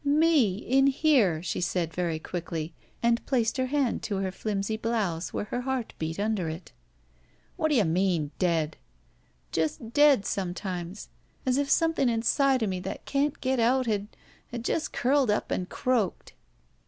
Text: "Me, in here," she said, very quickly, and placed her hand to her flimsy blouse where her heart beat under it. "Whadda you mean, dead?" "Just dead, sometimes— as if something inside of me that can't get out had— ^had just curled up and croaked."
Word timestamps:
"Me, 0.03 0.55
in 0.55 0.87
here," 0.87 1.43
she 1.43 1.61
said, 1.61 1.93
very 1.93 2.17
quickly, 2.17 2.73
and 3.03 3.23
placed 3.27 3.57
her 3.57 3.67
hand 3.67 4.01
to 4.01 4.15
her 4.17 4.31
flimsy 4.31 4.75
blouse 4.75 5.31
where 5.31 5.45
her 5.45 5.61
heart 5.61 5.93
beat 5.99 6.19
under 6.19 6.49
it. 6.49 6.71
"Whadda 7.55 7.75
you 7.75 7.83
mean, 7.85 8.31
dead?" 8.39 8.77
"Just 9.51 9.93
dead, 9.93 10.25
sometimes— 10.25 11.09
as 11.45 11.57
if 11.59 11.69
something 11.69 12.09
inside 12.09 12.63
of 12.63 12.69
me 12.71 12.79
that 12.79 13.05
can't 13.05 13.39
get 13.41 13.59
out 13.59 13.85
had— 13.85 14.07
^had 14.51 14.63
just 14.63 14.91
curled 14.91 15.29
up 15.29 15.51
and 15.51 15.69
croaked." 15.69 16.33